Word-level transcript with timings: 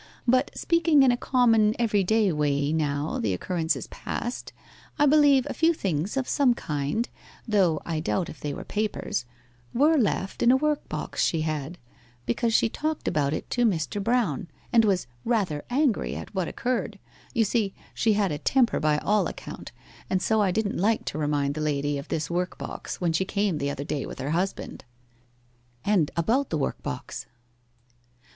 But 0.27 0.49
speaking 0.57 1.03
in 1.03 1.11
a 1.11 1.15
common 1.15 1.75
everyday 1.77 2.31
way 2.31 2.73
now 2.73 3.19
the 3.19 3.35
occurrence 3.35 3.75
is 3.75 3.85
past, 3.85 4.51
I 4.97 5.05
believe 5.05 5.45
a 5.47 5.53
few 5.53 5.75
things 5.75 6.17
of 6.17 6.27
some 6.27 6.55
kind 6.55 7.07
(though 7.47 7.79
I 7.85 7.99
doubt 7.99 8.27
if 8.27 8.39
they 8.39 8.51
were 8.51 8.63
papers) 8.63 9.25
were 9.75 9.99
left 9.99 10.41
in 10.41 10.49
a 10.51 10.57
workbox 10.57 11.17
she 11.23 11.41
had, 11.41 11.77
because 12.25 12.51
she 12.51 12.67
talked 12.67 13.07
about 13.07 13.31
it 13.31 13.47
to 13.51 13.63
Mr. 13.63 14.03
Brown, 14.03 14.47
and 14.73 14.83
was 14.85 15.05
rather 15.23 15.63
angry 15.69 16.15
at 16.15 16.33
what 16.33 16.47
occurred 16.47 16.97
you 17.35 17.43
see, 17.43 17.75
she 17.93 18.13
had 18.13 18.31
a 18.31 18.39
temper 18.39 18.79
by 18.79 18.97
all 18.97 19.27
account, 19.27 19.71
and 20.09 20.19
so 20.19 20.41
I 20.41 20.49
didn't 20.49 20.79
like 20.79 21.05
to 21.05 21.19
remind 21.19 21.53
the 21.53 21.61
lady 21.61 21.99
of 21.99 22.07
this 22.07 22.27
workbox 22.27 22.95
when 22.99 23.13
she 23.13 23.23
came 23.23 23.59
the 23.59 23.69
other 23.69 23.83
day 23.83 24.07
with 24.07 24.17
her 24.17 24.31
husband.' 24.31 24.83
'And 25.85 26.09
about 26.17 26.49
the 26.49 26.57
workbox? 26.57 27.27